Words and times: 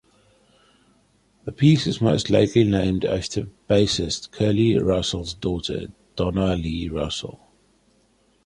The 1.45 1.51
piece 1.51 1.85
is 1.85 2.01
most 2.01 2.31
likely 2.31 2.63
named 2.63 3.05
after 3.05 3.43
bassist 3.69 4.31
Curly 4.31 4.75
Russell's 4.79 5.35
daughter, 5.35 5.91
Donna 6.15 6.55
Lee 6.55 6.89
Russell. 6.89 7.39